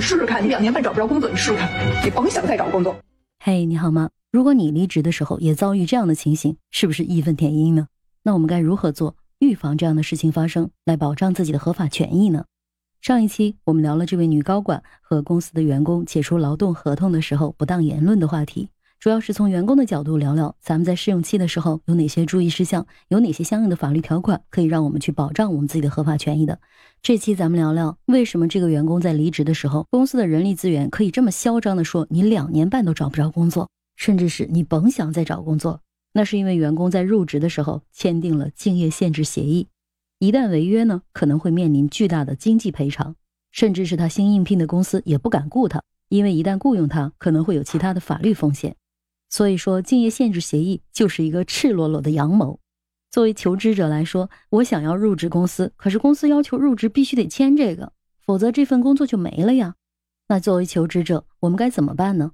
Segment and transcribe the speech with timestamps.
[0.00, 1.68] 试试看，你两年半找不着工作，你试试看，
[2.04, 2.96] 你甭想再找工作。
[3.44, 4.10] 嘿，你好吗？
[4.32, 7.88] 如果你离职的时候也遭遇这样的情形，是不是义愤填膺呢？
[8.22, 12.44] 那我们该如何做，预防这样的事情发生，来保障自己的合法权益呢？
[13.00, 18.68] 上一期我们聊了这位女高管和公司的员工解除劳动合同的时候不当言论的话题。
[19.00, 26.60] 主要是从员工的角度聊聊，咱们在试用期的时候有哪些注意事项，有哪些相应的法律条款可以让我们去保障我们自己的合法权益的。
[27.00, 35.80] 这期咱们聊聊为什么这个员工在离职的时候，公司的人力资源可以这么嚣张的说你两年半都找不着工作，甚至是你甭想再找工作。
[36.12, 39.68] 那是因为员工在入职的时候签订了竞业限制协议，
[40.18, 43.16] 一旦违约呢，可能会面临巨大的经济赔偿，
[43.50, 48.76] 甚至是他新应聘的公司也不敢雇他，因为一旦雇佣他，可能会有其他的法律风险。
[49.30, 52.60] 所以说，竞业限制协议就是一个赤裸裸的阳谋。
[53.10, 57.92] 作为求职者来说，我想要入职公司，可是公司要求入职必须得签这个，
[58.26, 59.76] 否则这份工作就没了呀。
[60.28, 62.32] 那作为求职者，我们该怎么办呢？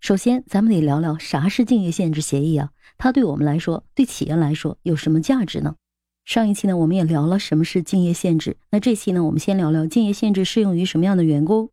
[0.00, 2.70] 首先，咱们得聊聊啥是竞业限制协议啊？
[2.96, 5.76] 它对我们来说，对企业来说有什么价值呢？
[6.24, 8.56] 上一期呢，我们也聊了什么是竞业限制。
[8.70, 11.70] 那这期呢，我们先聊聊竞业限制适用于什么样的员工。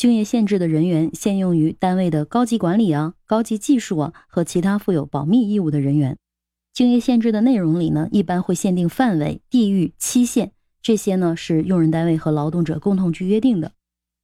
[0.00, 6.16] 竞业限制的人员限用于单位的高级管理啊、高级技术啊和其他负有保密义务的人员。
[6.72, 13.72] 竞业限制的内容里呢，一般会限定范围、地域、期限，这些呢是用人单位和劳动者共同去约定的。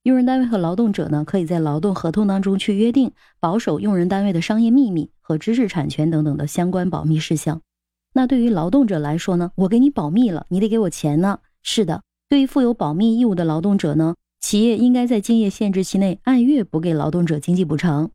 [0.04, 7.60] 用人单位和劳动者呢，可以在劳动合同当中去约定保守用人单位的商业秘密和知识产权等等的相关保密事项。
[8.14, 11.40] 那对于劳动者来说呢，我给你保密了，你得给我钱呢。
[11.62, 14.14] 是的，对于负有保密义务的劳动者呢。
[14.48, 18.12] 企业应该在竞业限制期内按月补给劳动者经济补偿。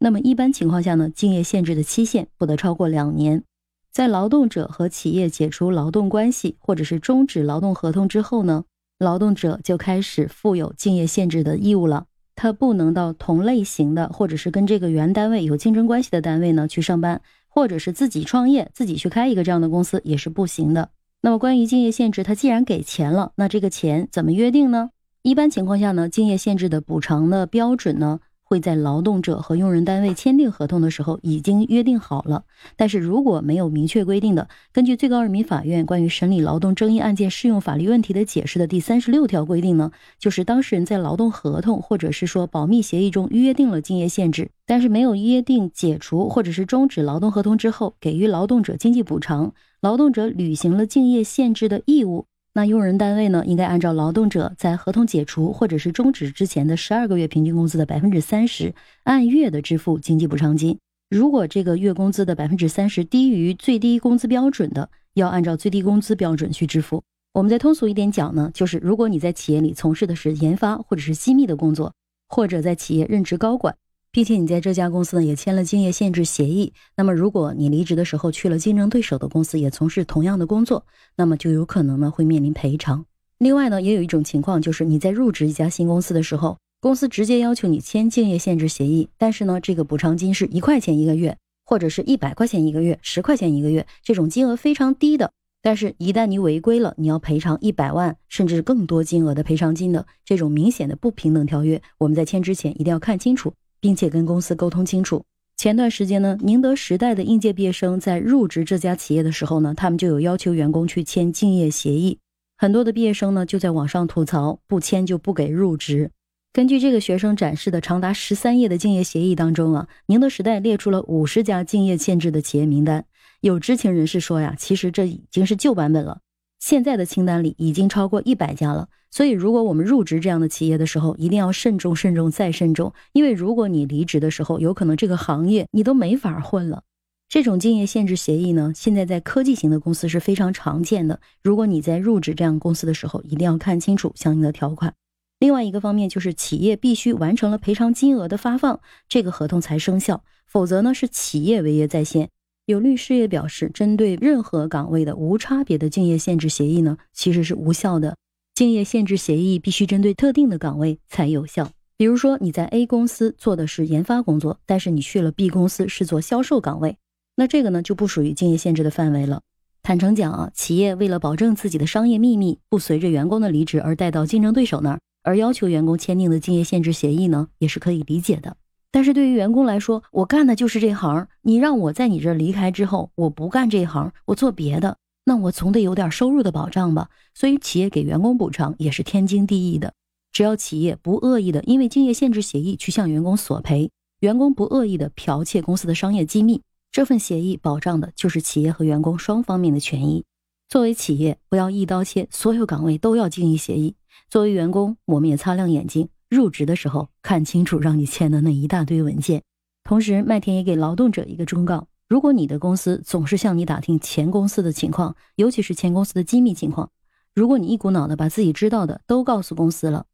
[0.00, 3.44] 那么一般情况下呢，竞业限制的期限不得超过两年。
[3.92, 8.64] 在劳动者和企业解除劳动关系或者是终止劳动合同之后呢，
[8.98, 12.06] 劳动者就开始负有竞业限制的义务了。
[12.34, 20.90] 他不能到同类型的或者是跟这个原单位有竞争关系的单位呢去上班，或者是自己创业，自己去开一个这样的公司也是不行的。
[21.20, 24.90] 那么关于竞业限制，他既然给钱了，那这个钱怎么约定呢？
[25.22, 32.44] 一般情况下呢，竞业限制的补偿的标准呢，会在劳动者和用人单位签订合同的时候已经约定好了。
[32.76, 52.26] 但是如果没有明确规定的，根据最高人民法院关于审理劳动争议案件适用法律问题的解释的第三十六条规定呢，就是当事人在劳动合同或者是说保密协议中约定了竞业限制，但是没有约定解除或者是终止劳动合同之后给予劳动者经济补偿，劳动者履行了竞业限制的义务。
[52.58, 58.74] 那用人单位呢，应该按照劳动者在合同解除或者是终止之前的十二个月平均工资的百分之三十，
[59.04, 60.76] 按月的支付经济补偿金。
[61.08, 67.00] 如果这个月工资的百分之三十低于最低工资标准的，要按照最低工资标准去支付。
[67.32, 71.94] 我们再通俗一点讲呢，就是如果你在企业里从事的是研发或者是机密的工作，
[72.28, 73.76] 或者在企业任职高管。
[74.18, 80.84] 并且你在这家公司呢也签了竞业限制协议，那么如果你离职的时候去了竞争对手的公司，也从事同样的工作，
[81.14, 83.06] 那么就有可能呢会面临赔偿。
[83.38, 95.30] 另外呢，也有一种情况，就是你在入职一家新公司的时候，公司直接要求你签竞业限制协议，但是呢这个补偿金是一块钱一个月，或者是一百块钱一个月、十块钱一个月，这种金额非常低的，
[95.62, 103.54] 但是一旦你违规了，你要赔偿一百万甚至更多金额的赔偿金的这种明显的不平等条约，我们在签之前一定要看清楚。
[103.80, 105.24] 并且跟公司沟通清楚。
[105.56, 112.18] 前段时间呢，宁德时代的应届毕业生在入职这家企业的时候呢，他们就有要求员工去签竞业协议。
[112.56, 116.10] 很多的毕业生呢就在网上吐槽，不签就不给入职。
[116.52, 123.04] 根据这个学生展示的长达十三页的竞业协议当中啊，宁德时代列出了五十家竞业限制的企业名单。
[123.40, 126.20] 有知情人士说呀，其实这已经是旧版本了。
[126.58, 132.92] 现在的清单里已经超过一百家了，所以如果我们入职这样的企业的时候，一定要慎重、慎重再慎重。
[133.12, 136.82] 因为如果你离职的时候，有可能这个行业你都没法混了。
[137.28, 141.20] 这种竞业限制协议呢，现在在科技型的公司是非常常见的。
[141.42, 144.94] 如果你在入职这样公司的时候，一定要看清楚相应的条款。
[145.38, 152.28] 另外一个方面就是企业必须完成了赔偿金额的发放，这个合同才生效，否则呢是企业违约在先。
[152.64, 158.16] 有律师也表示，针对任何岗位的无差别的竞业限制协议呢，其实是无效的。
[158.58, 161.70] 竞业限制协议必须针对特定的岗位才有效。
[161.96, 166.96] 比如说，你在 A 公司做的是研发工作，但是你去了 B 公司是做销售岗位，
[167.36, 169.42] 那这个呢就不属于竞业限制的范围了。
[169.84, 178.56] 坦诚讲啊，企业为了保证自己的商业秘密不随着员工的离职而带到竞争对手那儿，而要求员工签订的竞业限制协议呢，也是可以理解的。
[178.90, 184.96] 但是对于员工来说，我干的就是这行，你让我在你这儿离开之后，我不干这行，我做别的，
[185.28, 187.10] 那我总得有点收入的保障吧。
[187.34, 189.92] 所以企业给员工补偿也是天经地义的。
[190.32, 193.90] 只要企业不恶意的因为竞业限制协议去向员工索赔，
[194.20, 200.24] 员工不恶意的剽窃公司的商业机密，这份协议保障的就是企业和员工双方面的权益。
[200.68, 203.94] 作为企业，不要一刀切，所有岗位都要竞业协议；
[204.30, 209.42] 作为员工，我们也擦亮眼睛，入职的时候看清楚让你签的那一大堆文件。
[209.84, 216.90] 同时，麦田也给劳动者一个忠告：如果你的公司总是向你打听前公司的情况，尤其是前公司的机密情况，
[217.34, 220.06] 如果你一股脑的把自己知道的都告诉公司了，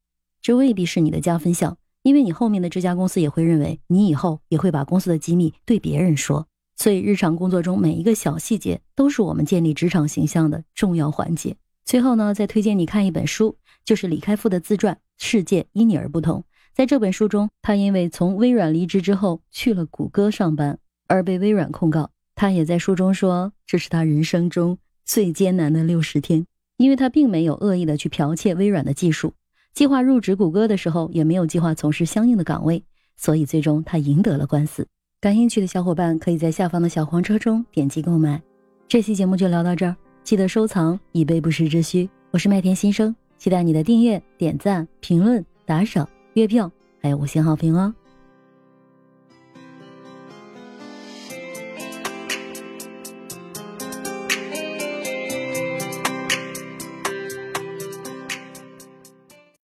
[0.43, 6.49] 这未必是你的加分项，因为你后面的这家公司也会认为你以后也会把公司的机密对别人说。
[6.77, 11.57] 所以，日常工作中每一个小细节都是我们建立职场形象的重要环节。
[11.85, 16.41] 最后呢，再推荐你看一本书，就是李开复的自传《世界因你而不同》。
[16.75, 22.11] 在这本书中，他因为从微软离职之后去了谷歌上班，而被微软控告。
[22.35, 26.47] 他也在书中说，这是他人生中最艰难的六十天，
[26.77, 29.35] 因为他并没有恶意的去剽窃微软的技术，
[29.73, 32.85] 计划入职谷歌的时候也没有计划从事相应的岗位，
[33.17, 34.87] 所以最终他赢得了官司。
[35.21, 38.43] 感兴趣的小伙伴可以在下方的小黄车中点击购买。
[38.87, 42.09] 这期节目就聊到这儿，记得收藏以备不时之需。
[42.31, 47.95] 我是麦田新生，期待你的订阅、点赞、评论、打赏、月票，还有五星好评哦。